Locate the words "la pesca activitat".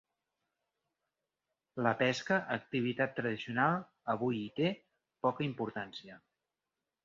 1.87-3.15